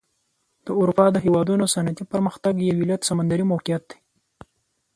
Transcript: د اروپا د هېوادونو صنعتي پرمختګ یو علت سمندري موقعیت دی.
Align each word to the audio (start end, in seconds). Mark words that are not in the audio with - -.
د 0.65 0.67
اروپا 0.79 1.05
د 1.11 1.17
هېوادونو 1.25 1.63
صنعتي 1.73 2.03
پرمختګ 2.13 2.53
یو 2.57 2.77
علت 2.81 3.01
سمندري 3.09 3.43
موقعیت 3.51 3.83
دی. 3.89 3.97